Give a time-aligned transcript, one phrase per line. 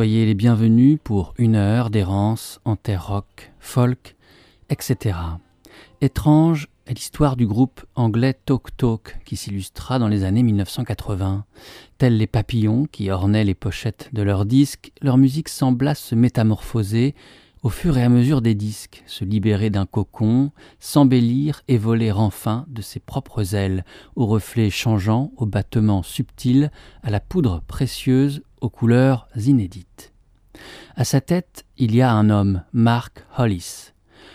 [0.00, 4.16] Soyez les bienvenus pour une heure d'errance en terre rock, folk,
[4.70, 5.18] etc.
[6.00, 11.44] Étrange est l'histoire du groupe anglais Talk Talk qui s'illustra dans les années 1980.
[11.98, 17.14] Tels les papillons qui ornaient les pochettes de leurs disques, leur musique sembla se métamorphoser
[17.62, 22.64] au fur et à mesure des disques, se libérer d'un cocon, s'embellir et voler enfin
[22.68, 23.84] de ses propres ailes,
[24.16, 26.70] aux reflets changeants, aux battements subtils,
[27.02, 30.12] à la poudre précieuse, aux couleurs inédites.
[30.96, 33.92] À sa tête, il y a un homme, Mark Hollis.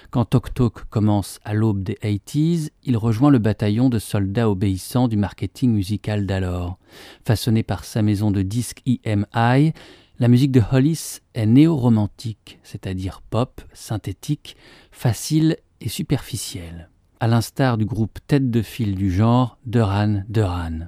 [0.09, 5.07] Quand Tok Tok commence à l'aube des 80s, il rejoint le bataillon de soldats obéissants
[5.07, 6.77] du marketing musical d'alors.
[7.25, 9.73] Façonné par sa maison de disques EMI,
[10.17, 14.55] la musique de Hollis est néo-romantique, c'est-à-dire pop, synthétique,
[14.89, 16.89] facile et superficielle,
[17.19, 20.87] à l'instar du groupe tête de file du genre Duran Duran.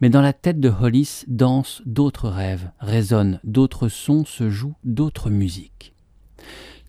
[0.00, 5.30] Mais dans la tête de Hollis dansent d'autres rêves, résonnent d'autres sons, se jouent d'autres
[5.30, 5.94] musiques.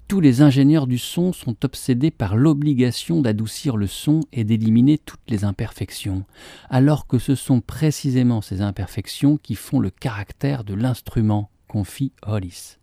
[0.08, 5.28] Tous les ingénieurs du son sont obsédés par l'obligation d'adoucir le son et d'éliminer toutes
[5.28, 6.26] les imperfections,
[6.70, 12.78] alors que ce sont précisément ces imperfections qui font le caractère de l'instrument confie Hollis.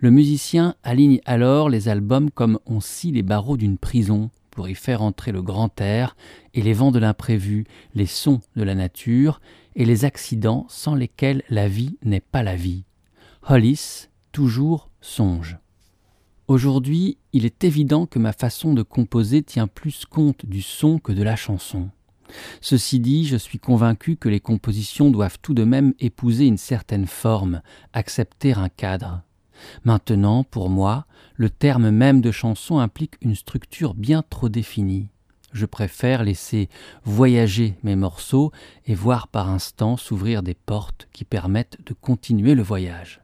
[0.00, 4.74] Le musicien aligne alors les albums comme on scie les barreaux d'une prison pour y
[4.74, 6.16] faire entrer le grand air
[6.54, 9.42] et les vents de l'imprévu, les sons de la nature
[9.74, 12.84] et les accidents sans lesquels la vie n'est pas la vie.
[13.46, 15.58] Hollis, toujours songe.
[16.48, 21.12] Aujourd'hui, il est évident que ma façon de composer tient plus compte du son que
[21.12, 21.90] de la chanson.
[22.62, 27.06] Ceci dit, je suis convaincu que les compositions doivent tout de même épouser une certaine
[27.06, 27.60] forme,
[27.92, 29.22] accepter un cadre.
[29.84, 35.08] Maintenant, pour moi, le terme même de chanson implique une structure bien trop définie.
[35.52, 36.68] Je préfère laisser
[37.04, 38.52] voyager mes morceaux
[38.84, 43.22] et voir par instant s'ouvrir des portes qui permettent de continuer le voyage.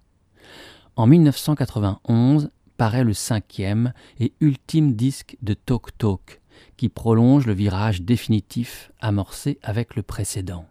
[0.96, 6.40] En 1991 paraît le cinquième et ultime disque de Talk Talk,
[6.76, 10.66] qui prolonge le virage définitif amorcé avec le précédent.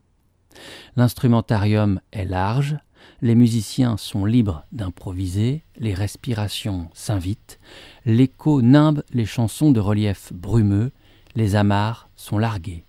[0.96, 2.78] L'instrumentarium est large,
[3.22, 7.60] les musiciens sont libres d'improviser, les respirations s'invitent,
[8.06, 10.92] l'écho nimbe les chansons de relief brumeux,
[11.36, 12.84] les amarres sont larguées.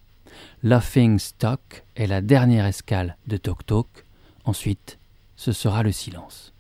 [0.63, 4.05] Laughing Stock est la dernière escale de Tok Tok,
[4.45, 4.99] ensuite
[5.37, 6.53] ce sera le silence.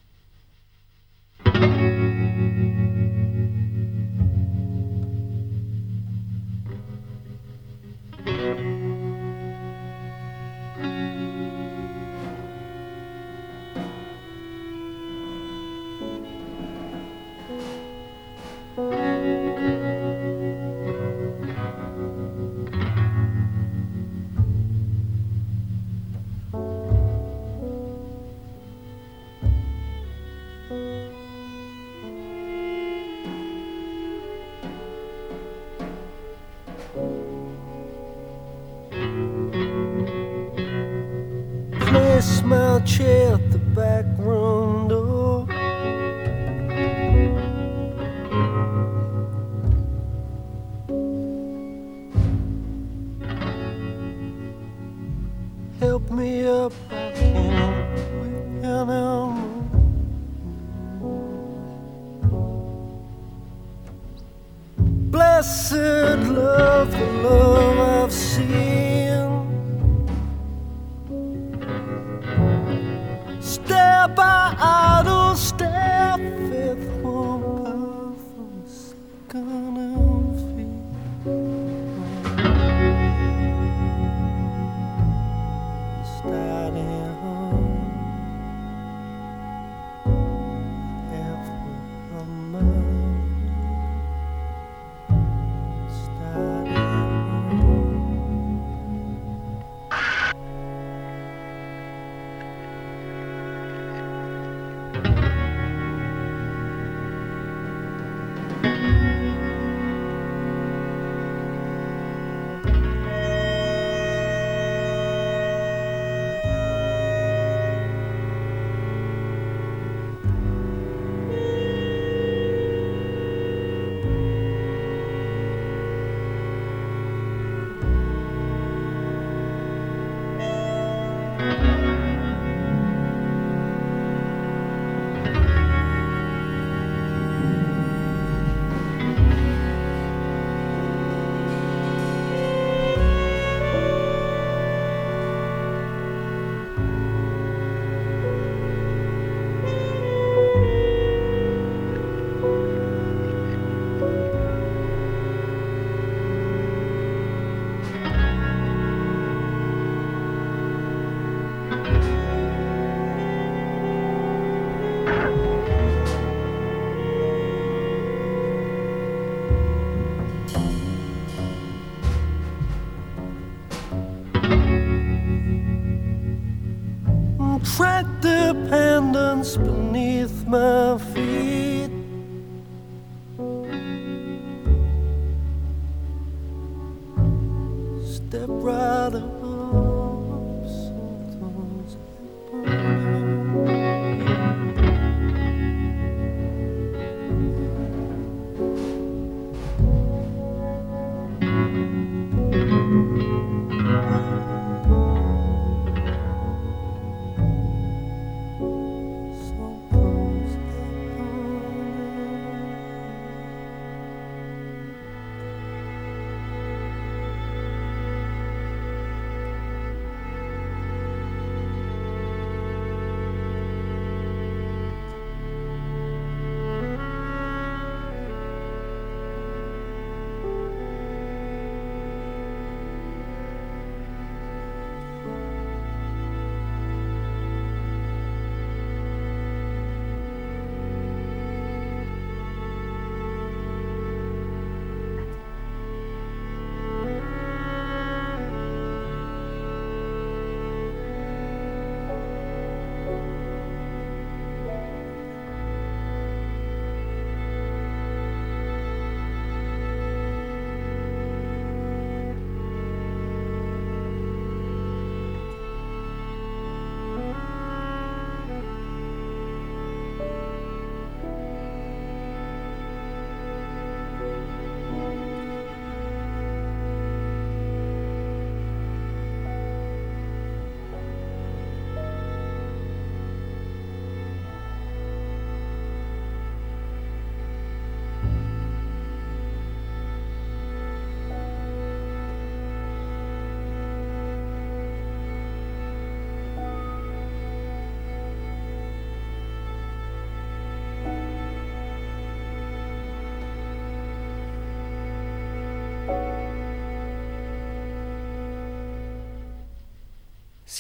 [42.22, 43.61] Smell chair at the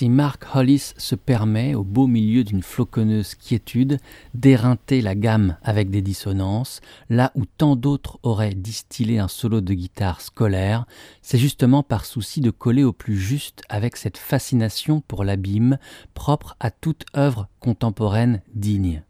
[0.02, 3.98] si Mark Hollis se permet, au beau milieu d'une floconneuse quiétude,
[4.34, 9.74] d'éreinter la gamme avec des dissonances, là où tant d'autres auraient distillé un solo de
[9.74, 10.86] guitare scolaire,
[11.20, 15.78] c'est justement par souci de coller au plus juste avec cette fascination pour l'abîme
[16.14, 19.04] propre à toute œuvre contemporaine digne.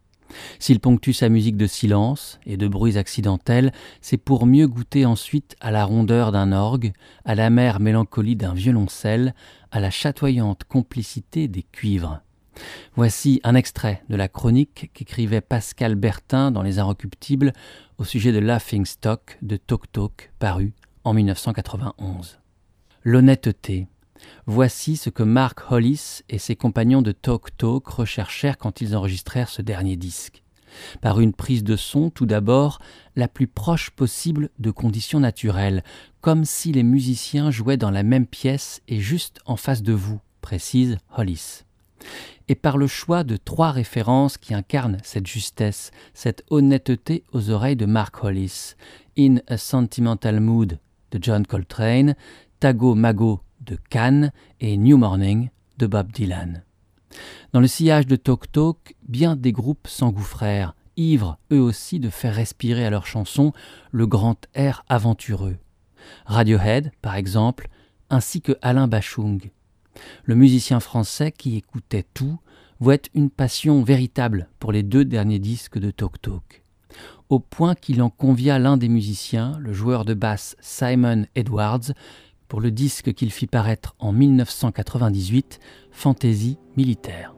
[0.58, 5.56] S'il ponctue sa musique de silence et de bruits accidentels, c'est pour mieux goûter ensuite
[5.60, 6.92] à la rondeur d'un orgue,
[7.24, 9.34] à la mère mélancolie d'un violoncelle,
[9.72, 12.20] à la chatoyante complicité des cuivres.
[12.94, 17.52] Voici un extrait de la chronique qu'écrivait Pascal Bertin dans Les Inrecuptibles
[17.98, 22.38] au sujet de Laughing Stock de Tok Tok, paru en 1991.
[23.02, 23.88] L'honnêteté,
[24.46, 29.48] Voici ce que Mark Hollis et ses compagnons de Talk Talk recherchèrent quand ils enregistrèrent
[29.48, 30.41] ce dernier disque.
[31.00, 32.78] Par une prise de son, tout d'abord,
[33.16, 35.82] la plus proche possible de conditions naturelles,
[36.20, 40.20] comme si les musiciens jouaient dans la même pièce et juste en face de vous,
[40.40, 41.64] précise Hollis.
[42.48, 47.76] Et par le choix de trois références qui incarnent cette justesse, cette honnêteté aux oreilles
[47.76, 48.74] de Mark Hollis.
[49.18, 50.78] In a Sentimental Mood
[51.12, 52.14] de John Coltrane,
[52.60, 56.62] Tago Mago de Cannes et New Morning de Bob Dylan.
[57.52, 62.34] Dans le sillage de Talk Talk, bien des groupes s'engouffrèrent, ivres eux aussi de faire
[62.34, 63.52] respirer à leurs chansons
[63.90, 65.56] le grand air aventureux.
[66.26, 67.68] Radiohead, par exemple,
[68.10, 69.50] ainsi que Alain Bachung.
[70.24, 72.38] Le musicien français qui écoutait tout
[72.80, 76.62] voit une passion véritable pour les deux derniers disques de Talk Talk,
[77.28, 81.92] au point qu'il en convia l'un des musiciens, le joueur de basse Simon Edwards,
[82.48, 85.58] pour le disque qu'il fit paraître en 1998,
[85.92, 87.34] Fantaisie militaire.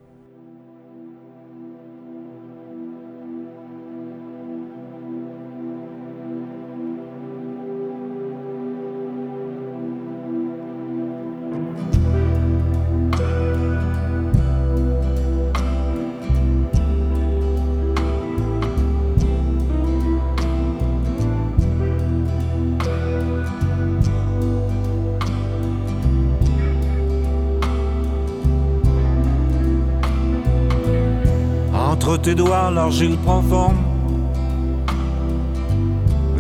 [32.25, 33.76] Tes doigts, l'argile prend forme.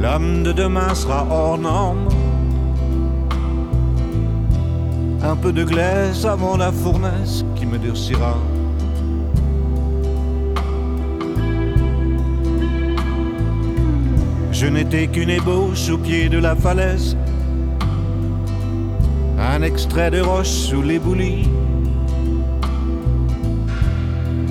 [0.00, 2.08] L'homme de demain sera hors norme.
[5.22, 8.34] Un peu de glace avant la fournaise qui me durcira.
[14.52, 17.14] Je n'étais qu'une ébauche au pied de la falaise,
[19.38, 21.46] un extrait de roche sous l'éboulis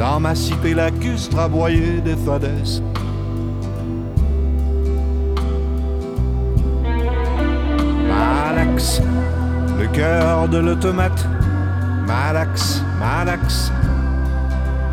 [0.03, 2.81] dans ma cité lacustre aboyée des fadesses.
[8.09, 9.01] Malax,
[9.79, 11.25] le cœur de l'automate.
[12.05, 13.71] Malax, Malax,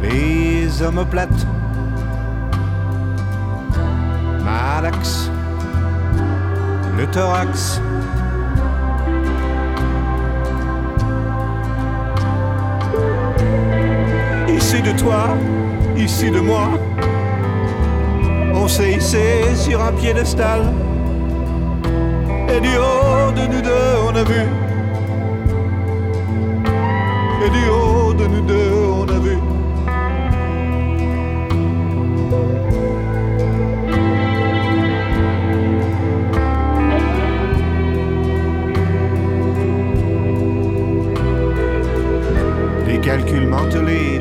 [0.00, 1.44] les omoplates.
[4.44, 5.28] Malax,
[6.96, 7.80] le thorax.
[14.72, 15.36] Ici de toi,
[15.96, 16.68] ici de moi,
[18.54, 20.60] on s'est hissé sur un piédestal.
[22.48, 24.42] Et du haut de nous deux, on a vu.
[27.44, 29.49] Et du haut de nous deux, on a vu.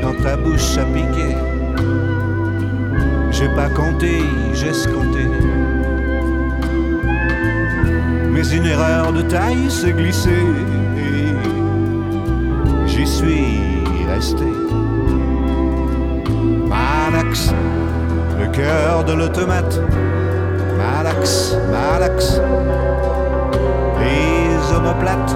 [0.02, 1.36] Dans ta bouche à piquer.
[3.32, 4.22] J'ai pas compté,
[4.54, 5.26] j'ai escompté.
[8.32, 10.46] Mais une erreur de taille s'est glissée
[10.98, 11.34] et
[12.88, 13.58] j'y suis
[14.08, 14.46] resté.
[16.68, 17.52] Malax,
[18.40, 19.82] le cœur de l'automate.
[20.78, 22.40] Malax, Malax,
[24.00, 25.36] les omoplates.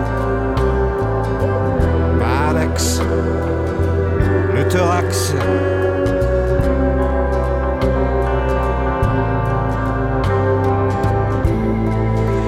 [4.54, 5.34] Le thorax.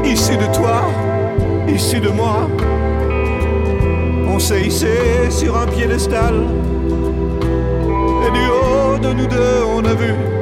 [0.05, 0.81] Ici de toi,
[1.67, 2.47] ici de moi,
[4.27, 6.35] on s'est hissé sur un piédestal.
[8.25, 10.34] Et du haut de nous deux, on a vu.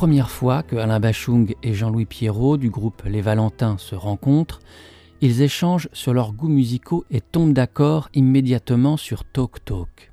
[0.00, 4.60] Première fois que Alain Bachung et Jean-Louis Pierrot du groupe Les Valentins se rencontrent,
[5.20, 10.10] ils échangent sur leurs goûts musicaux et tombent d'accord immédiatement sur Talk Talk.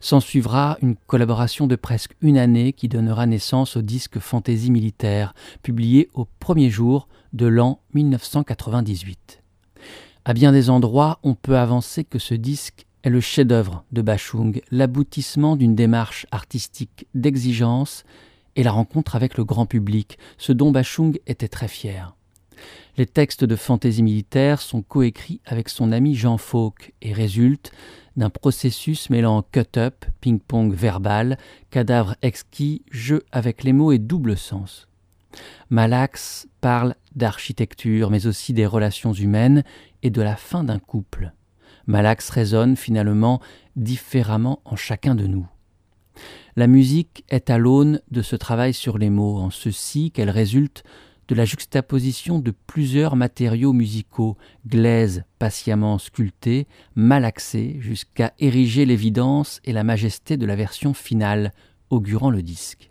[0.00, 6.10] S'ensuivra une collaboration de presque une année qui donnera naissance au disque Fantaisie militaire, publié
[6.12, 9.42] au premier jour de l'an 1998.
[10.26, 14.60] À bien des endroits, on peut avancer que ce disque est le chef-d'œuvre de Bachung,
[14.70, 18.04] l'aboutissement d'une démarche artistique d'exigence
[18.56, 22.14] et la rencontre avec le grand public, ce dont Bachung était très fier.
[22.96, 27.72] Les textes de Fantaisie militaire sont coécrits avec son ami Jean Fauque et résultent
[28.16, 31.38] d'un processus mêlant cut-up, ping-pong verbal,
[31.70, 34.88] cadavre exquis, jeu avec les mots et double sens.
[35.70, 39.64] Malax parle d'architecture, mais aussi des relations humaines
[40.02, 41.32] et de la fin d'un couple.
[41.86, 43.40] Malax résonne finalement
[43.76, 45.46] différemment en chacun de nous.
[46.54, 50.84] La musique est à l'aune de ce travail sur les mots, en ceci qu'elle résulte
[51.28, 59.72] de la juxtaposition de plusieurs matériaux musicaux, glaises patiemment sculptés, malaxés, jusqu'à ériger l'évidence et
[59.72, 61.52] la majesté de la version finale,
[61.88, 62.90] augurant le disque.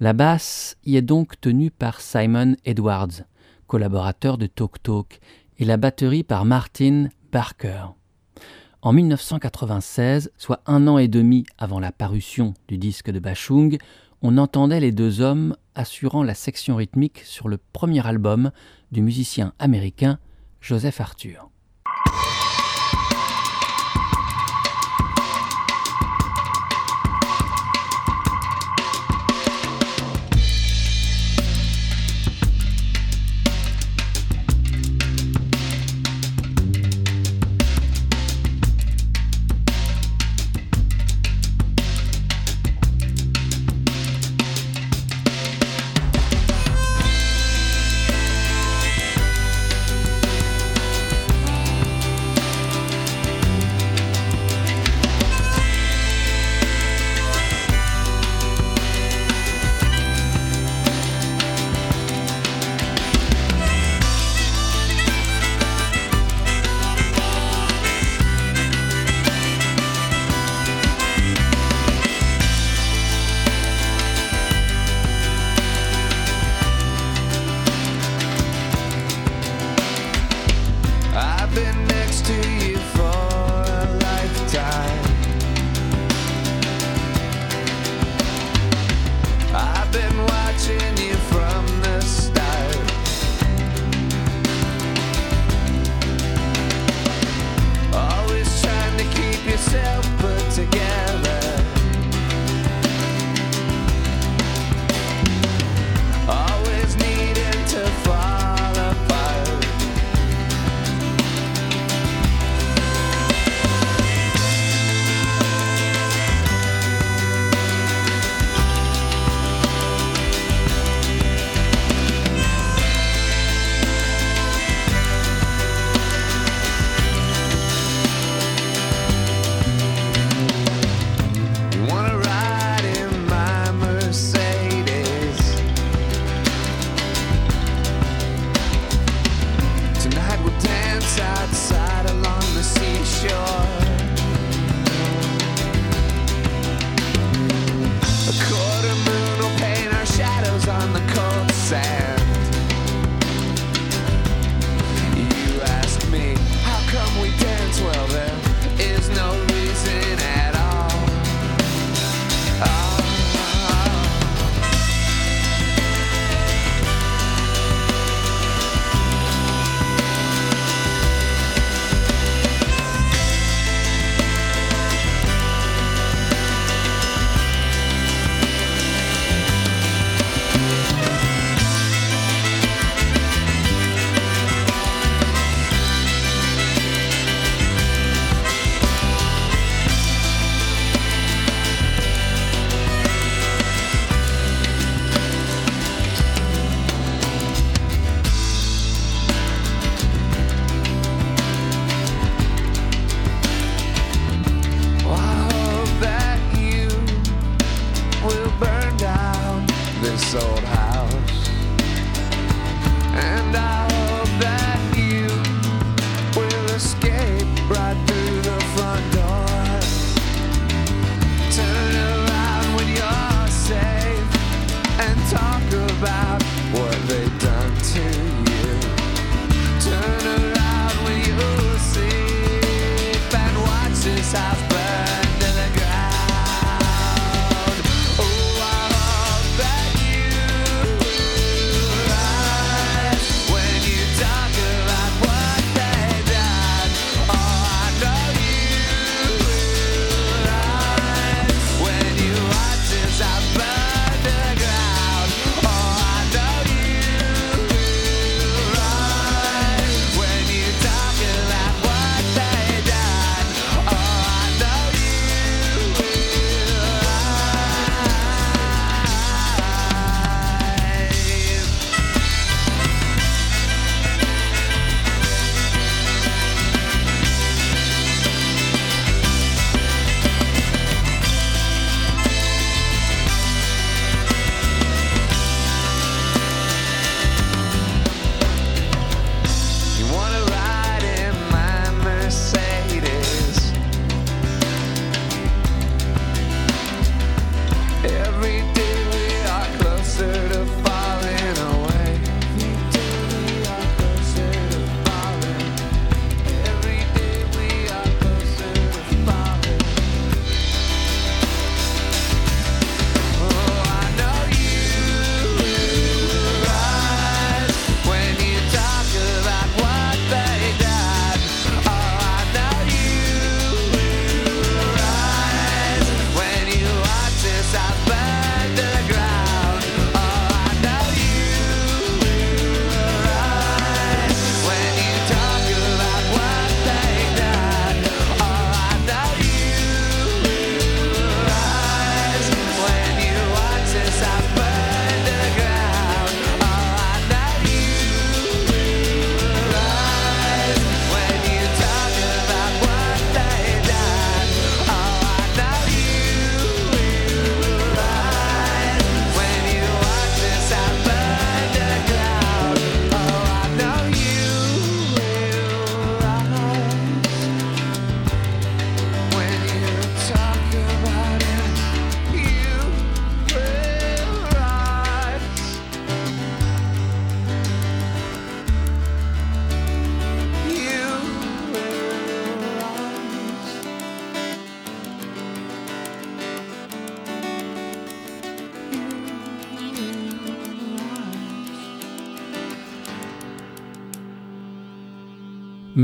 [0.00, 3.24] La basse y est donc tenue par Simon Edwards,
[3.66, 5.20] collaborateur de Talk Talk,
[5.58, 7.86] et la batterie par Martin Barker.
[8.86, 13.78] En 1996, soit un an et demi avant la parution du disque de Bachung,
[14.22, 18.52] on entendait les deux hommes assurant la section rythmique sur le premier album
[18.92, 20.20] du musicien américain
[20.60, 21.50] Joseph Arthur.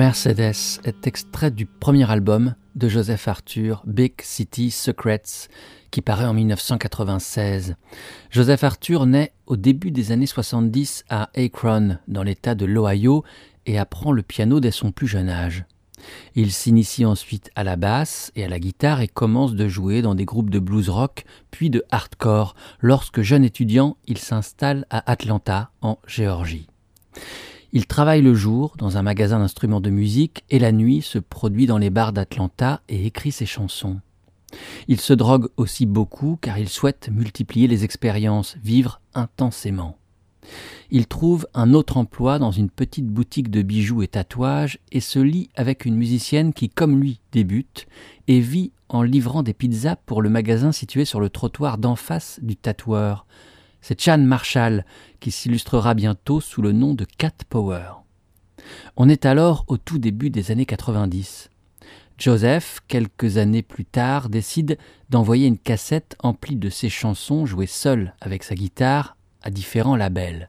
[0.03, 5.47] Mercedes est extrait du premier album de Joseph Arthur, Big City Secrets,
[5.93, 7.77] qui paraît en 1996.
[8.29, 13.23] Joseph Arthur naît au début des années 70 à Akron, dans l'État de l'Ohio,
[13.65, 15.67] et apprend le piano dès son plus jeune âge.
[16.35, 20.17] Il s'initie ensuite à la basse et à la guitare et commence de jouer dans
[20.17, 22.57] des groupes de blues rock puis de hardcore.
[22.81, 26.67] Lorsque jeune étudiant, il s'installe à Atlanta, en Géorgie.
[27.75, 31.65] Il travaille le jour dans un magasin d'instruments de musique et la nuit se produit
[31.65, 33.99] dans les bars d'Atlanta et écrit ses chansons.
[34.89, 39.97] Il se drogue aussi beaucoup car il souhaite multiplier les expériences, vivre intensément.
[40.91, 45.19] Il trouve un autre emploi dans une petite boutique de bijoux et tatouages et se
[45.19, 47.87] lie avec une musicienne qui, comme lui, débute
[48.29, 52.39] et vit en livrant des pizzas pour le magasin situé sur le trottoir d'en face
[52.43, 53.25] du tatoueur,
[53.83, 54.87] c'est Chan Marshall
[55.21, 57.91] qui s'illustrera bientôt sous le nom de Cat Power.
[58.97, 61.51] On est alors au tout début des années 90.
[62.17, 64.79] Joseph, quelques années plus tard, décide
[65.11, 70.49] d'envoyer une cassette emplie de ses chansons jouées seul avec sa guitare à différents labels.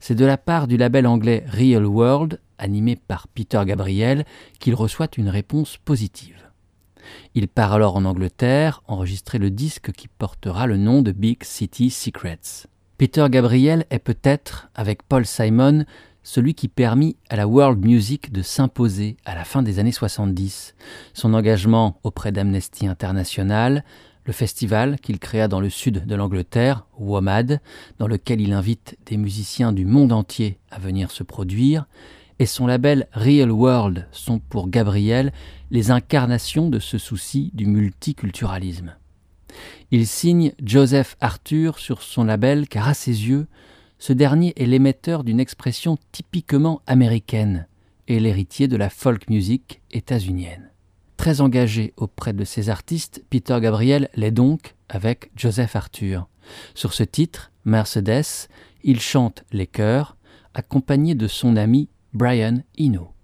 [0.00, 4.24] C'est de la part du label anglais Real World, animé par Peter Gabriel,
[4.58, 6.39] qu'il reçoit une réponse positive.
[7.34, 11.90] Il part alors en Angleterre enregistrer le disque qui portera le nom de Big City
[11.90, 12.66] Secrets.
[12.98, 15.84] Peter Gabriel est peut-être, avec Paul Simon,
[16.22, 20.74] celui qui permit à la world music de s'imposer à la fin des années 70.
[21.14, 23.84] Son engagement auprès d'Amnesty International,
[24.24, 27.60] le festival qu'il créa dans le sud de l'Angleterre, WOMAD,
[27.98, 31.86] dans lequel il invite des musiciens du monde entier à venir se produire,
[32.40, 35.30] et son label Real World sont pour Gabriel
[35.70, 38.96] les incarnations de ce souci du multiculturalisme.
[39.90, 43.46] Il signe Joseph Arthur sur son label car à ses yeux,
[43.98, 47.66] ce dernier est l'émetteur d'une expression typiquement américaine
[48.08, 50.70] et l'héritier de la folk music états-unienne.
[51.18, 56.26] Très engagé auprès de ses artistes, Peter Gabriel l'est donc avec Joseph Arthur.
[56.74, 58.48] Sur ce titre, Mercedes,
[58.82, 60.16] il chante les chœurs,
[60.54, 63.14] accompagné de son ami Brian Eno.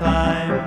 [0.00, 0.59] time.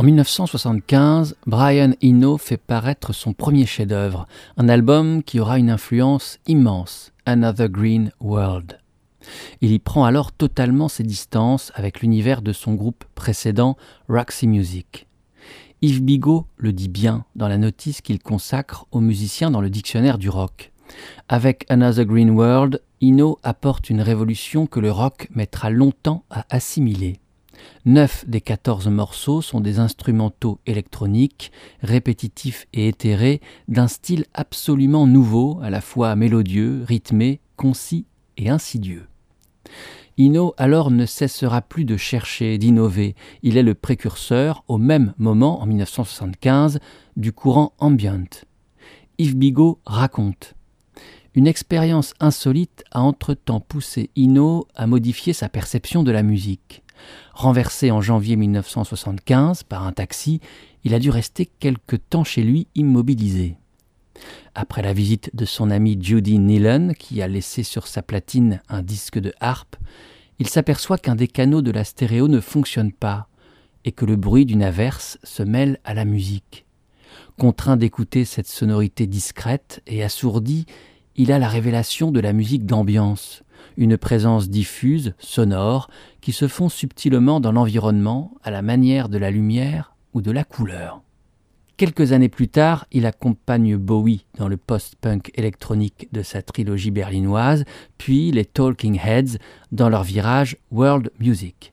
[0.00, 6.38] En 1975, Brian Eno fait paraître son premier chef-d'œuvre, un album qui aura une influence
[6.46, 8.78] immense, Another Green World.
[9.60, 13.76] Il y prend alors totalement ses distances avec l'univers de son groupe précédent,
[14.08, 15.06] Roxy Music.
[15.82, 20.16] Yves Bigot le dit bien dans la notice qu'il consacre aux musiciens dans le dictionnaire
[20.16, 20.72] du rock.
[21.28, 27.20] Avec Another Green World, Eno apporte une révolution que le rock mettra longtemps à assimiler.
[27.84, 31.50] Neuf des quatorze morceaux sont des instrumentaux électroniques,
[31.82, 38.04] répétitifs et éthérés, d'un style absolument nouveau, à la fois mélodieux, rythmé, concis
[38.36, 39.06] et insidieux.
[40.20, 43.14] Ino alors ne cessera plus de chercher, d'innover.
[43.42, 46.78] Il est le précurseur, au même moment, en 1975,
[47.16, 48.44] du courant ambient.
[49.16, 50.54] Yves Bigot raconte
[51.34, 56.82] Une expérience insolite a entre-temps poussé Ino à modifier sa perception de la musique.
[57.32, 60.40] Renversé en janvier 1975 par un taxi,
[60.84, 63.56] il a dû rester quelque temps chez lui immobilisé.
[64.54, 68.82] Après la visite de son ami Judy Nealon, qui a laissé sur sa platine un
[68.82, 69.76] disque de harpe,
[70.38, 73.28] il s'aperçoit qu'un des canaux de la stéréo ne fonctionne pas
[73.84, 76.66] et que le bruit d'une averse se mêle à la musique.
[77.38, 80.66] Contraint d'écouter cette sonorité discrète et assourdi,
[81.16, 83.42] il a la révélation de la musique d'ambiance,
[83.80, 85.88] une présence diffuse, sonore,
[86.20, 90.44] qui se fond subtilement dans l'environnement à la manière de la lumière ou de la
[90.44, 91.00] couleur.
[91.78, 97.64] Quelques années plus tard, il accompagne Bowie dans le post-punk électronique de sa trilogie berlinoise,
[97.96, 99.38] puis les Talking Heads
[99.72, 101.72] dans leur virage World Music.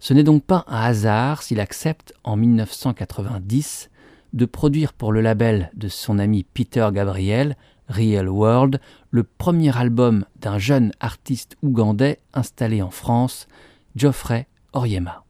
[0.00, 3.90] Ce n'est donc pas un hasard s'il accepte en 1990
[4.32, 7.56] de produire pour le label de son ami Peter Gabriel
[7.88, 13.48] Real World, le premier album d'un jeune artiste ougandais installé en France,
[13.94, 15.24] Geoffrey Oriema.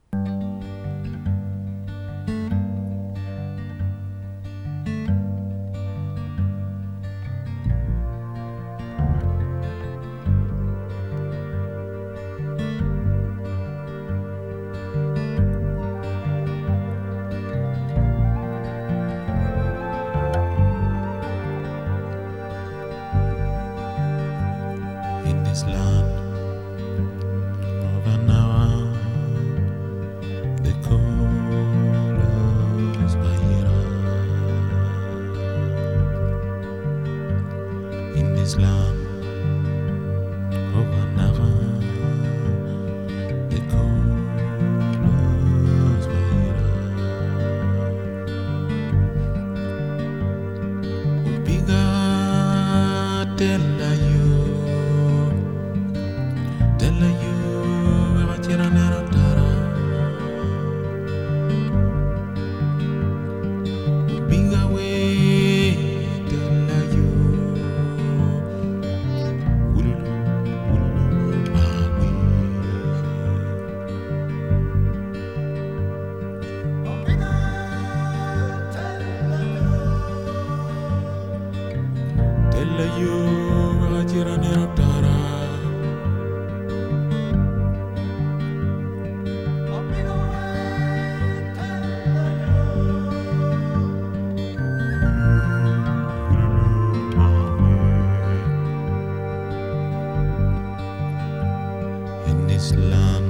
[102.57, 103.26] Islam.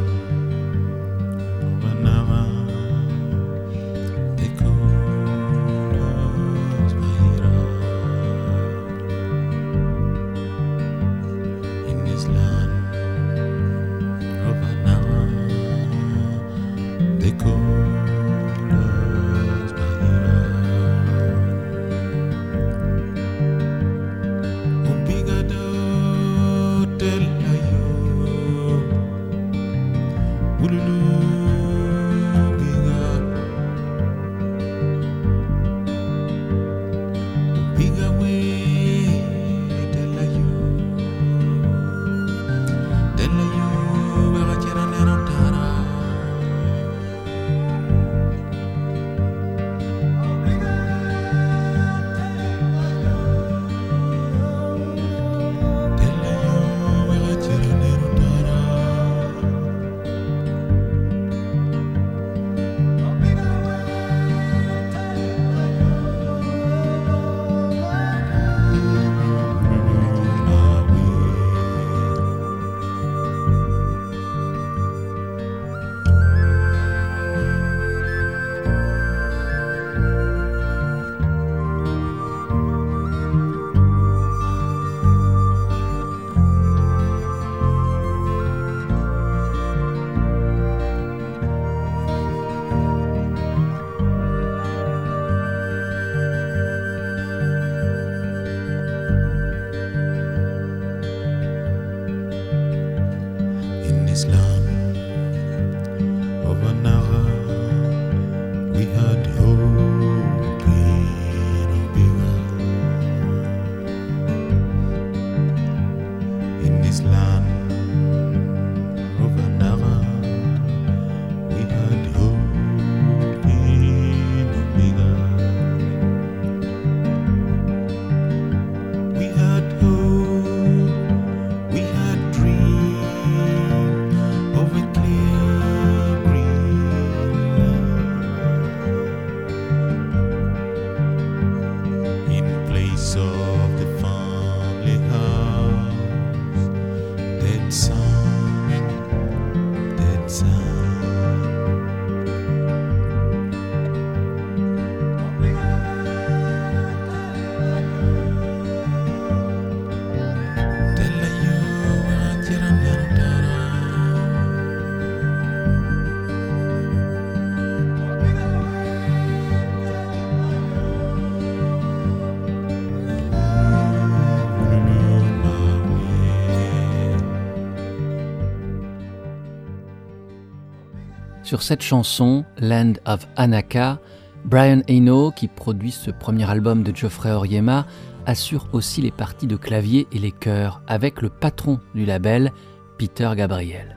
[181.47, 184.01] Sur cette chanson, Land of Anaka,
[184.43, 187.85] Brian Eno, qui produit ce premier album de Geoffrey Oriema,
[188.25, 192.51] assure aussi les parties de clavier et les chœurs avec le patron du label,
[192.97, 193.95] Peter Gabriel.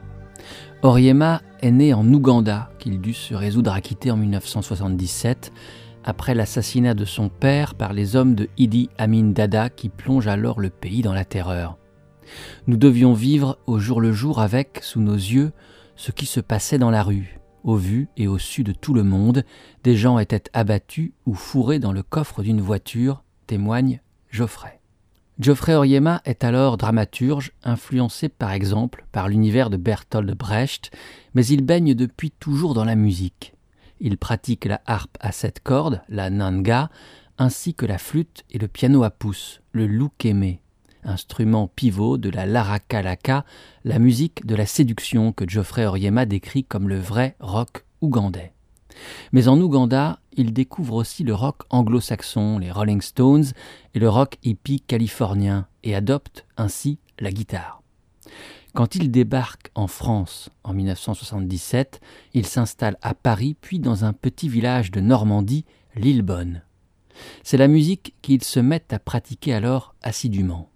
[0.83, 5.53] Oriema est né en Ouganda, qu'il dut se résoudre à quitter en 1977,
[6.05, 10.61] après l'assassinat de son père par les hommes de Idi Amin Dada qui plonge alors
[10.61, 11.79] le pays dans la terreur.
[12.69, 15.51] Nous devions vivre au jour le jour avec, sous nos yeux,
[15.97, 17.40] ce qui se passait dans la rue.
[17.63, 19.45] Au vu et au su de tout le monde,
[19.85, 24.01] des gens étaient abattus ou fourrés dans le coffre d'une voiture, témoigne
[24.31, 24.81] Geoffrey.
[25.39, 30.91] Geoffrey Oriema est alors dramaturge, influencé par exemple par l'univers de Bertolt Brecht,
[31.35, 33.55] mais il baigne depuis toujours dans la musique.
[34.01, 36.91] Il pratique la harpe à sept cordes, la nanga,
[37.39, 40.57] ainsi que la flûte et le piano à pouce, le lukeme,
[41.05, 43.45] instrument pivot de la larakalaka,
[43.85, 48.53] la musique de la séduction que Geoffrey Oriema décrit comme le vrai rock ougandais.
[49.33, 53.47] Mais en Ouganda, il découvre aussi le rock anglo-saxon, les Rolling Stones
[53.95, 57.83] et le rock hippie californien, et adopte ainsi la guitare.
[58.75, 62.01] Quand il débarque en France en 1977,
[62.35, 65.65] il s'installe à Paris puis dans un petit village de Normandie,
[65.97, 66.63] Lillebonne.
[67.43, 70.70] C'est la musique qu'il se met à pratiquer alors assidûment.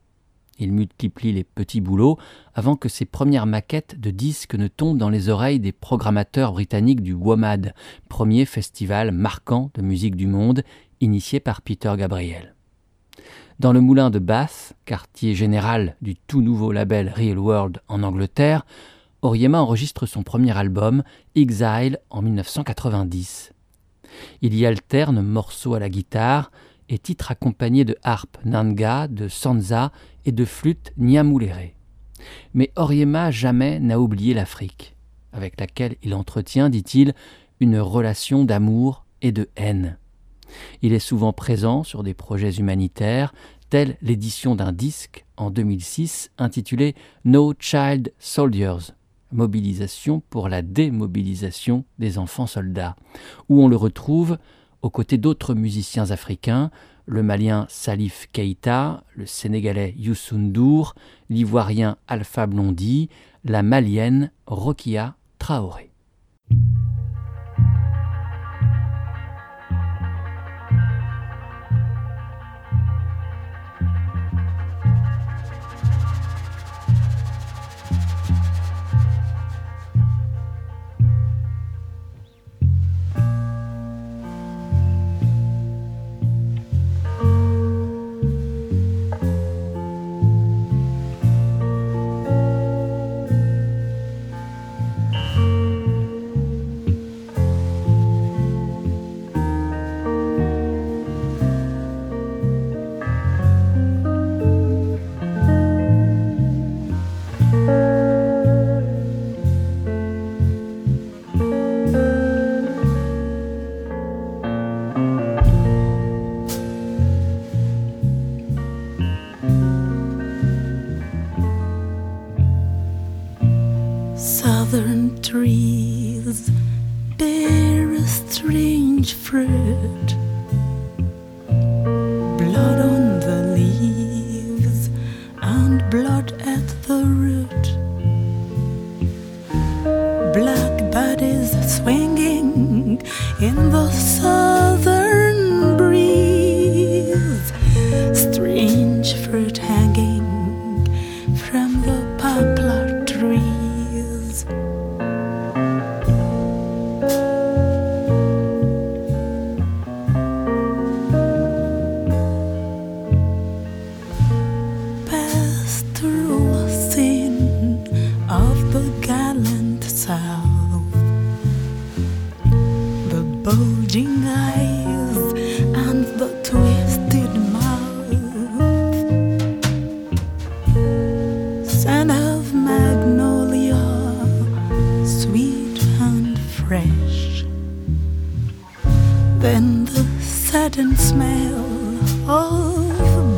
[0.59, 2.19] Il multiplie les petits boulots
[2.55, 7.03] avant que ses premières maquettes de disques ne tombent dans les oreilles des programmateurs britanniques
[7.03, 7.75] du WOMAD,
[8.09, 10.63] premier festival marquant de musique du monde,
[11.01, 12.55] initié par Peter Gabriel.
[13.59, 18.65] Dans le moulin de Bath, quartier général du tout nouveau label Real World en Angleterre,
[19.23, 21.03] Oriema enregistre son premier album,
[21.35, 23.53] Exile, en 1990.
[24.43, 26.51] Il y alterne morceaux à la guitare
[26.89, 29.93] et titres accompagnés de harpe nanga, de sanza
[30.25, 31.75] et de flûte nyamulere.
[32.55, 34.97] Mais Oriema jamais n'a oublié l'Afrique,
[35.33, 37.15] avec laquelle il entretient, dit-il,
[37.61, 39.99] une relation d'amour et de haine.
[40.83, 43.35] Il est souvent présent sur des projets humanitaires,
[43.71, 48.93] tels l'édition d'un disque en 2006 intitulé No Child Soldiers,
[49.33, 52.97] mobilisation pour la démobilisation des enfants soldats,
[53.49, 54.39] où on le retrouve
[54.85, 56.71] aux côtés d'autres musiciens africains,
[57.07, 60.95] le malien Salif Keita, le sénégalais Youssou N'Dour,
[61.31, 63.09] l'ivoirien Alpha Blondy,
[63.47, 65.94] la malienne Rokia Traoré.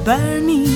[0.07, 0.76] Burning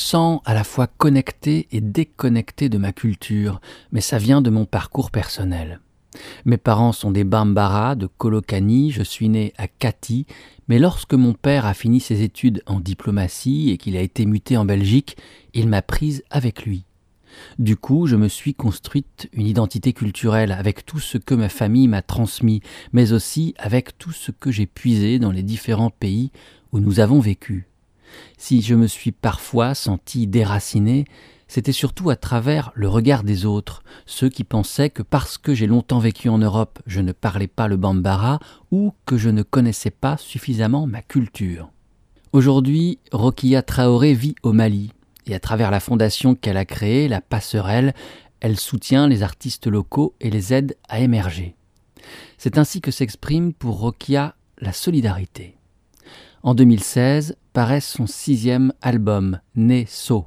[0.00, 3.60] sens à la fois connecté et déconnecté de ma culture,
[3.92, 5.80] mais ça vient de mon parcours personnel.
[6.44, 10.26] Mes parents sont des Bambara de Kolokani, je suis né à Kati,
[10.68, 14.56] mais lorsque mon père a fini ses études en diplomatie et qu'il a été muté
[14.56, 15.16] en Belgique,
[15.54, 16.84] il m'a prise avec lui.
[17.60, 21.86] Du coup, je me suis construite une identité culturelle avec tout ce que ma famille
[21.86, 22.60] m'a transmis,
[22.92, 26.32] mais aussi avec tout ce que j'ai puisé dans les différents pays
[26.72, 27.69] où nous avons vécu.
[28.38, 31.04] Si je me suis parfois senti déraciné,
[31.48, 35.66] c'était surtout à travers le regard des autres, ceux qui pensaient que parce que j'ai
[35.66, 38.38] longtemps vécu en Europe, je ne parlais pas le bambara
[38.70, 41.70] ou que je ne connaissais pas suffisamment ma culture.
[42.32, 44.92] Aujourd'hui, Rokia Traoré vit au Mali,
[45.26, 47.94] et à travers la fondation qu'elle a créée, la Passerelle,
[48.38, 51.56] elle soutient les artistes locaux et les aide à émerger.
[52.38, 55.56] C'est ainsi que s'exprime pour Rokia la solidarité.
[56.42, 60.24] En 2016 paraît son sixième album, Né So,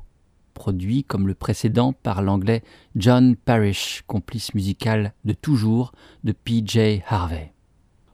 [0.53, 2.61] produit comme le précédent par l'anglais
[2.95, 5.91] John Parrish, complice musical de toujours
[6.23, 7.51] de PJ Harvey.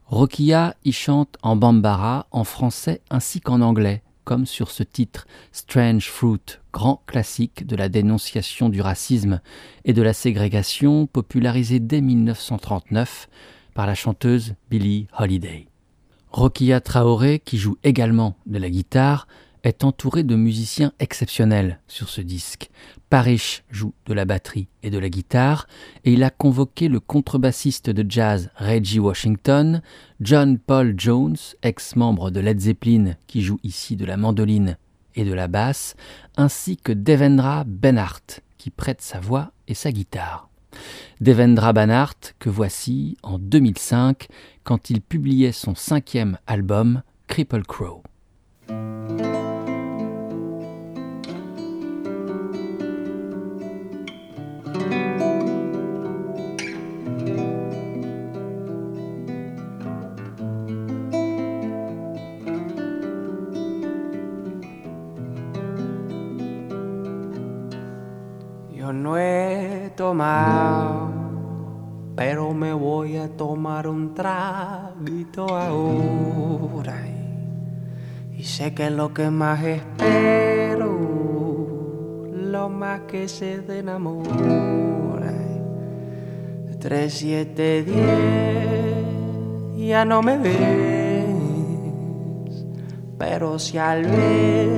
[0.06, 6.10] Rokia y chante en bambara, en français ainsi qu'en anglais, comme sur ce titre Strange
[6.10, 9.42] Fruit, grand classique de la dénonciation du racisme
[9.84, 13.28] et de la ségrégation popularisé dès 1939
[13.74, 15.69] par la chanteuse Billie Holiday.
[16.32, 19.28] Rokia Traoré, qui joue également de la guitare,
[19.64, 22.70] est entouré de musiciens exceptionnels sur ce disque.
[23.10, 25.68] Parrish joue de la batterie et de la guitare,
[26.06, 29.82] et il a convoqué le contrebassiste de jazz Reggie Washington,
[30.22, 34.78] John Paul Jones, ex-membre de Led Zeppelin, qui joue ici de la mandoline
[35.16, 35.96] et de la basse,
[36.38, 40.49] ainsi que Devendra Benhart, qui prête sa voix et sa guitare.
[41.22, 44.28] Devendra Banhart, que voici en 2005,
[44.64, 48.04] quand il publiait son cinquième album, Cripple Crow.
[72.16, 77.06] Pero me voy a tomar un traguito ahora.
[78.36, 80.98] Y, sé que lo que más espero,
[82.34, 85.34] lo más que se enamora.
[86.80, 90.56] Tres, siete, diez, ya no me ves,
[93.18, 94.70] pero si al vez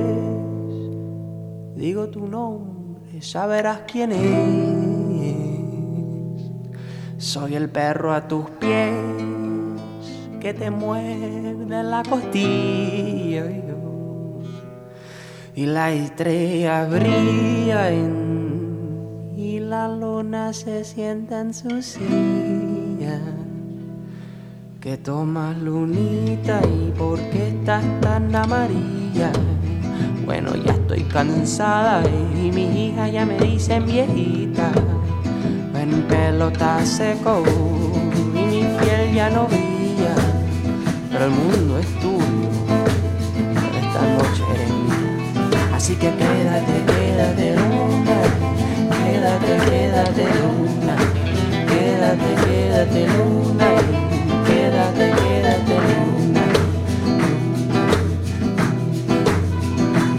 [1.76, 2.72] digo tu nombre
[3.22, 4.81] saberás quién es.
[7.22, 8.92] Soy el perro a tus pies
[10.40, 13.44] que te muerde la costilla.
[15.54, 23.20] Y la estrella brilla en, y la luna se sienta en su silla.
[24.80, 29.30] Que tomas lunita y por qué estás tan amarilla.
[30.26, 32.02] Bueno, ya estoy cansada
[32.34, 34.72] y mis hijas ya me dicen viejita.
[35.84, 37.42] Mi pelo está seco
[38.34, 40.14] y mi piel ya no brilla.
[41.10, 42.48] Pero el mundo es tuyo,
[43.80, 45.74] esta noche eres mía.
[45.74, 48.16] Así que quédate, quédate luna,
[49.02, 50.96] quédate, quédate luna,
[51.68, 53.68] quédate, quédate luna,
[54.46, 56.44] quédate, quédate luna.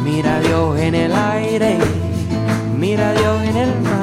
[0.03, 1.77] Mira a Dios en el aire,
[2.77, 4.02] mira a Dios en el mar.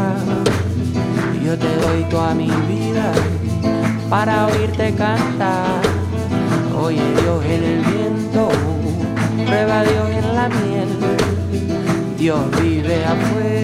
[1.50, 3.10] Yo te doy toda mi vida
[4.08, 5.82] para oírte cantar.
[6.80, 8.48] Oye Dios en el viento,
[9.48, 10.88] prueba Dios en la miel.
[12.16, 13.59] Dios vive afuera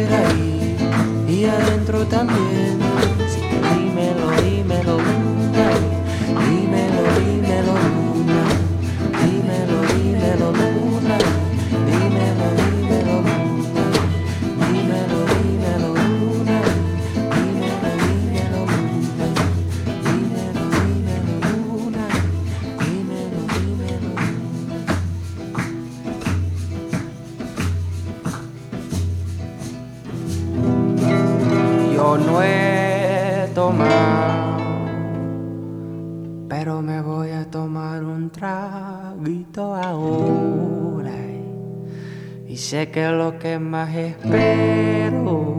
[42.67, 45.53] sé que lo que más espero,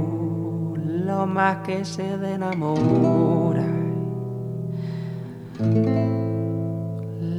[0.76, 3.66] lo más que se enamora,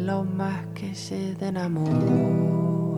[0.07, 2.98] lo más que se enamora.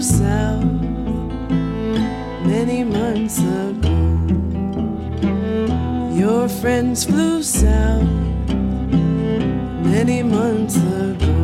[0.00, 0.64] South
[2.44, 3.96] many months ago.
[6.14, 8.08] Your friends flew south
[9.94, 11.35] many months ago.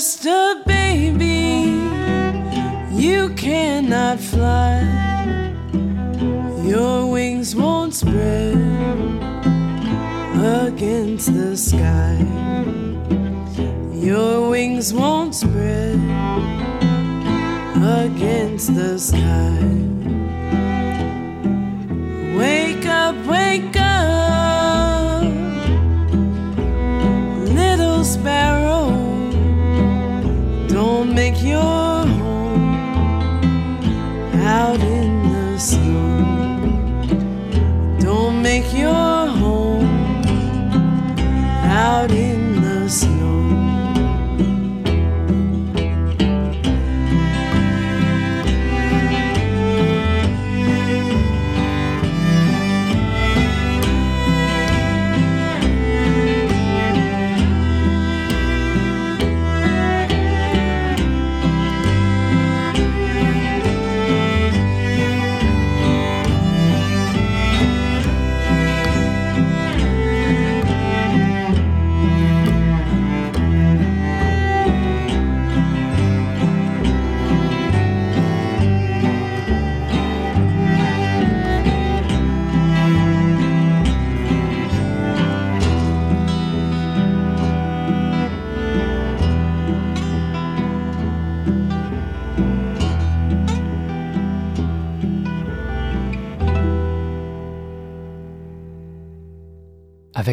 [0.00, 1.76] Just a baby,
[2.90, 4.80] you cannot fly.
[6.64, 8.56] Your wings won't spread
[10.66, 12.16] against the sky.
[13.92, 16.00] Your wings won't spread
[18.02, 19.60] against the sky.
[22.38, 23.79] Wake up, wake up,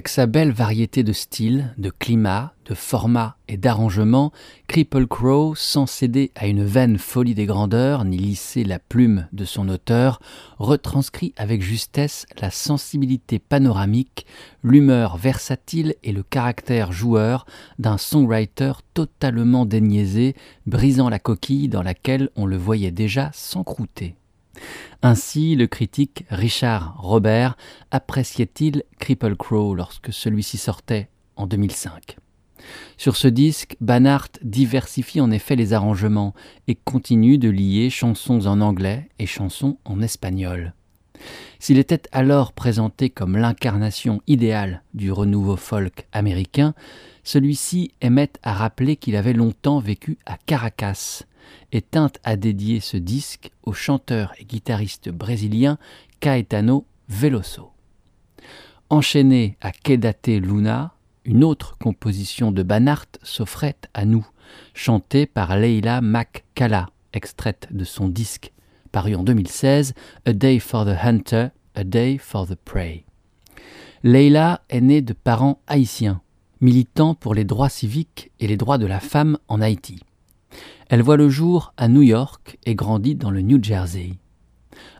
[0.07, 4.31] Avec sa belle variété de styles, de climats, de formats et d'arrangements,
[4.67, 9.43] Cripple Crow, sans céder à une vaine folie des grandeurs ni lisser la plume de
[9.43, 10.21] son auteur,
[10.59, 14.25] retranscrit avec justesse la sensibilité panoramique,
[14.63, 17.45] l'humeur versatile et le caractère joueur
[17.77, 20.37] d'un songwriter totalement déniaisé,
[20.67, 24.15] brisant la coquille dans laquelle on le voyait déjà s'encrouter.
[25.01, 27.57] Ainsi, le critique Richard Robert
[27.91, 32.17] appréciait-il Cripple Crow lorsque celui-ci sortait en 2005.
[32.97, 36.33] Sur ce disque, Banhart diversifie en effet les arrangements
[36.67, 40.73] et continue de lier chansons en anglais et chansons en espagnol.
[41.59, 46.73] S'il était alors présenté comme l'incarnation idéale du renouveau folk américain,
[47.23, 51.23] celui-ci aimait à rappeler qu'il avait longtemps vécu à Caracas
[51.71, 55.77] et tint à dédier ce disque au chanteur et guitariste brésilien
[56.19, 57.71] Caetano Veloso.
[58.89, 60.93] Enchaîné à Quedate Luna,
[61.25, 64.25] une autre composition de Banhart s'offrait à nous,
[64.73, 68.53] chantée par Leila McCalla, extraite de son disque
[68.91, 69.93] paru en 2016,
[70.25, 73.03] A Day for the Hunter, A Day for the Prey.
[74.03, 76.21] Leila est née de parents haïtiens.
[76.61, 79.99] militant pour les droits civiques et les droits de la femme en Haïti.
[80.89, 84.13] Elle voit le jour à New York et grandit dans le New Jersey.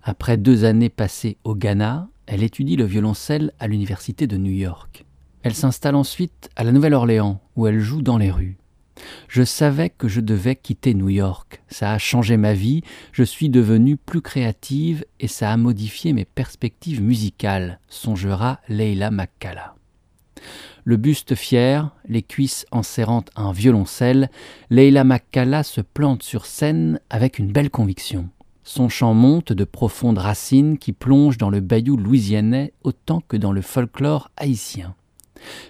[0.04, 5.06] Après deux années passées au Ghana, elle étudie le violoncelle à l'université de New York.
[5.44, 8.58] Elle s'installe ensuite à la Nouvelle-Orléans, où elle joue dans les rues.
[9.28, 11.62] Je savais que je devais quitter New York.
[11.70, 12.82] Ça a changé ma vie,
[13.12, 19.76] je suis devenue plus créative et ça a modifié mes perspectives musicales, songera Leila McCalla.
[20.88, 24.30] Le buste fier, les cuisses en serrant un violoncelle,
[24.70, 28.30] Leila McCalla se plante sur scène avec une belle conviction.
[28.64, 33.52] Son chant monte de profondes racines qui plongent dans le bayou louisianais autant que dans
[33.52, 34.96] le folklore haïtien.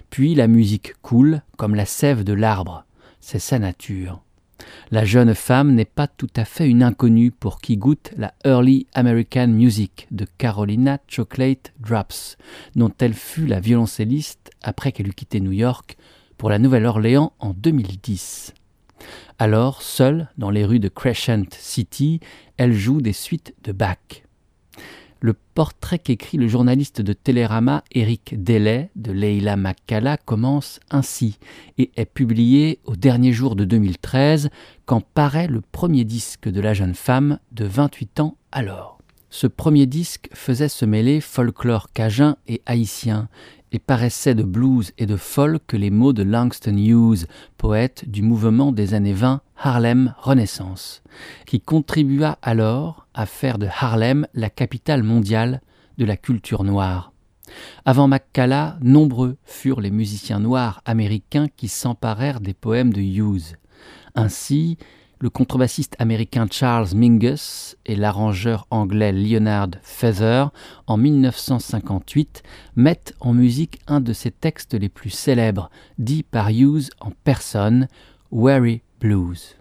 [0.08, 2.84] Puis la musique coule comme la sève de l'arbre,
[3.18, 4.22] c'est sa nature.
[4.90, 8.86] La jeune femme n'est pas tout à fait une inconnue pour qui goûte la Early
[8.94, 12.36] American Music de Carolina Chocolate Drops,
[12.74, 15.96] dont elle fut la violoncelliste après qu'elle eut quitté New York
[16.36, 18.54] pour la Nouvelle-Orléans en 2010.
[19.38, 22.20] Alors, seule, dans les rues de Crescent City,
[22.56, 24.27] elle joue des suites de Bach.
[25.20, 31.38] Le portrait qu'écrit le journaliste de Télérama Eric Delay de Leila McCalla commence ainsi
[31.76, 34.50] et est publié au dernier jour de 2013
[34.86, 38.98] quand paraît le premier disque de la jeune femme de 28 ans alors.
[39.30, 43.28] Ce premier disque faisait se mêler folklore cajun et haïtien
[43.72, 48.72] et paraissait de blues et de folk les mots de Langston Hughes, poète du mouvement
[48.72, 51.02] des années 20 Harlem Renaissance,
[51.46, 55.60] qui contribua alors à faire de Harlem la capitale mondiale
[55.98, 57.12] de la culture noire.
[57.84, 63.56] Avant Maccala, nombreux furent les musiciens noirs américains qui s'emparèrent des poèmes de Hughes.
[64.14, 64.78] Ainsi,
[65.20, 70.50] le contrebassiste américain Charles Mingus et l'arrangeur anglais Leonard Feather,
[70.86, 72.42] en 1958,
[72.76, 77.88] mettent en musique un de ses textes les plus célèbres, dit par Hughes en personne,
[78.30, 79.56] Weary Blues.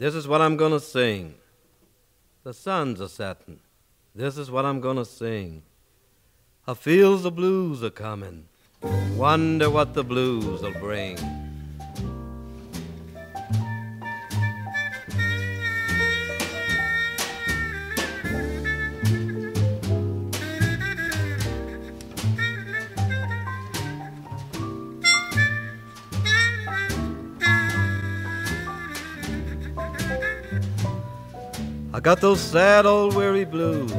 [0.00, 1.34] This is what I'm gonna sing.
[2.42, 3.60] The suns a setting.
[4.14, 5.62] This is what I'm gonna sing.
[6.66, 8.46] I feel the blues are coming.
[9.14, 11.18] Wonder what the blues will bring.
[32.00, 33.92] I got those sad old weary blues.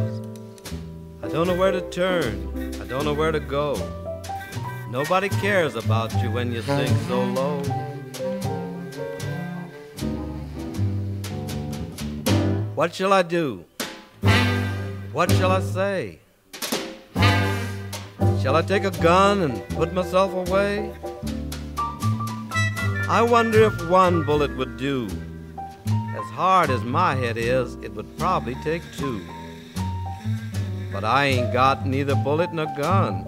[1.21, 2.73] I don't know where to turn.
[2.81, 3.77] I don't know where to go.
[4.89, 7.61] Nobody cares about you when you sing so low.
[12.73, 13.65] What shall I do?
[15.11, 16.21] What shall I say?
[18.41, 20.91] Shall I take a gun and put myself away?
[23.07, 25.07] I wonder if one bullet would do.
[26.21, 29.21] As hard as my head is, it would probably take two.
[30.91, 33.25] But I ain't got neither bullet nor gun,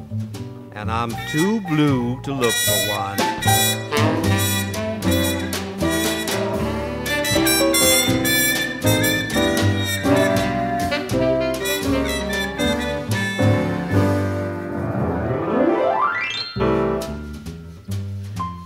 [0.76, 3.18] and I'm too blue to look for one.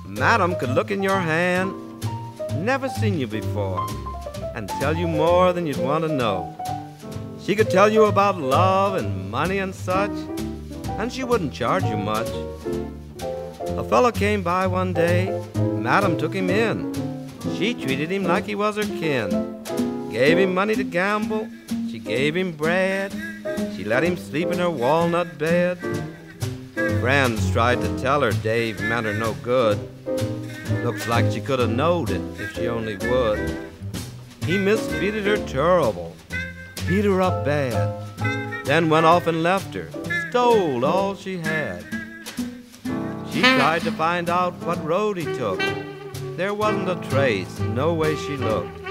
[0.05, 1.71] Madam could look in your hand,
[2.57, 3.87] never seen you before,
[4.79, 6.55] tell you more than you'd want to know.
[7.43, 10.11] She could tell you about love and money and such,
[10.99, 12.27] and she wouldn't charge you much.
[13.77, 16.93] A fellow came by one day, Madam took him in.
[17.57, 19.63] She treated him like he was her kin.
[20.11, 21.47] Gave him money to gamble,
[21.89, 23.13] she gave him bread.
[23.75, 25.77] She let him sleep in her walnut bed.
[27.01, 29.79] Friends tried to tell her Dave meant her no good.
[30.83, 33.67] Looks like she could have knowed it if she only would.
[34.47, 36.15] He mistreated her terrible,
[36.87, 39.89] beat her up bad, then went off and left her,
[40.29, 41.83] stole all she had.
[43.29, 45.59] She tried to find out what road he took.
[46.37, 48.81] There wasn't a trace, no way she looked.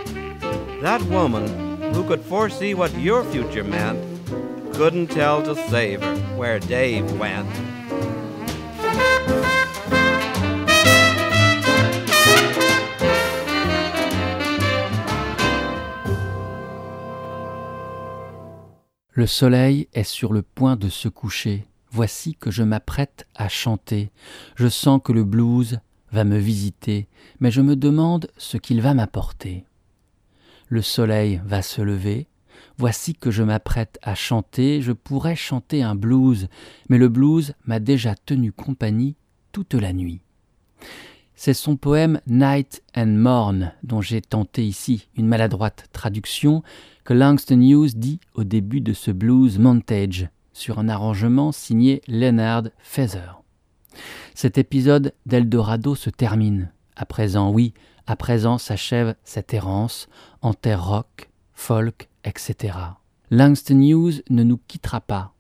[0.82, 3.98] That woman who could foresee what your future meant,
[4.74, 7.48] couldn't tell to save her where Dave went.
[19.17, 21.64] Le soleil est sur le point de se coucher.
[21.91, 24.11] Voici que je m'apprête à chanter.
[24.57, 25.81] Je sens que le blues
[26.12, 27.09] va me visiter,
[27.41, 29.64] mais je me demande ce qu'il va m'apporter.
[30.69, 32.27] Le soleil va se lever.
[32.77, 34.83] Voici que je m'apprête à chanter.
[34.83, 36.49] Je pourrais chanter un blues,
[36.91, 39.17] mais le blues m'a déjà tenu compagnie
[39.51, 40.21] toute la nuit.
[41.37, 46.62] C'est son poème Night and Morn, dont j'ai tenté ici une maladroite traduction,
[47.07, 52.64] que Langston Hughes dit au début de ce blues montage, sur un arrangement signé Leonard
[52.78, 53.42] Feather.
[54.34, 56.72] Cet épisode d'Eldorado se termine.
[56.96, 57.74] À présent, oui,
[58.09, 60.09] à présent s'achève cette errance
[60.42, 62.76] en terre rock, folk, etc.
[63.30, 65.32] Langston Hughes ne nous quittera pas,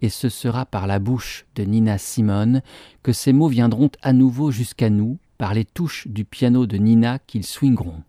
[0.00, 2.62] et ce sera par la bouche de Nina Simone
[3.02, 7.18] que ces mots viendront à nouveau jusqu'à nous par les touches du piano de Nina
[7.18, 8.02] qu'ils swingeront.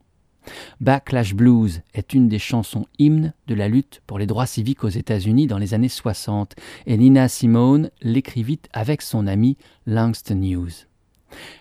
[0.82, 4.90] Backlash Blues est une des chansons hymnes de la lutte pour les droits civiques aux
[4.90, 10.88] États-Unis dans les années 60 et Nina Simone l'écrivit avec son ami Langston Hughes.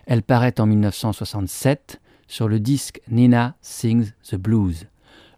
[0.06, 4.86] Elle paraît en 1967 sur le disque Nina Sings the Blues.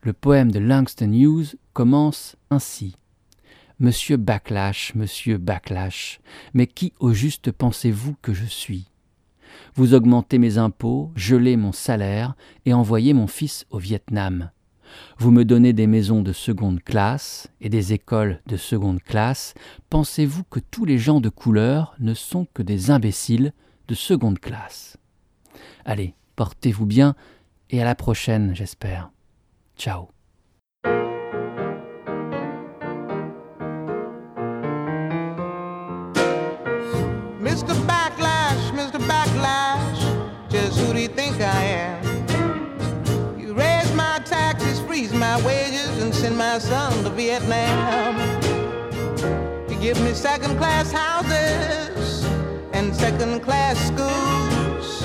[0.03, 2.97] Le poème de Langston Hughes commence ainsi.
[3.79, 6.21] Monsieur Backlash, monsieur Backlash,
[6.55, 8.89] mais qui au juste pensez-vous que je suis?
[9.75, 12.35] Vous augmentez mes impôts, gelez mon salaire
[12.65, 14.51] et envoyez mon fils au Vietnam.
[15.19, 19.55] Vous me donnez des maisons de seconde classe et des écoles de seconde classe.
[19.91, 23.53] Pensez-vous que tous les gens de couleur ne sont que des imbéciles
[23.89, 24.97] de seconde classe?
[25.85, 27.15] Allez, portez-vous bien
[27.71, 29.11] et à la prochaine, j'espère.
[29.77, 30.09] Ciao.
[46.37, 48.15] My son to Vietnam.
[49.71, 52.25] You give me second class houses
[52.75, 55.01] and second class schools.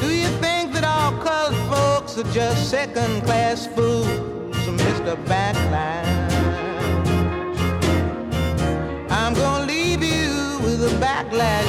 [0.00, 4.08] Do you think that all colored folks are just second class fools,
[4.80, 5.14] Mr.
[5.26, 6.32] Backlash?
[9.10, 11.65] I'm gonna leave you with a backlash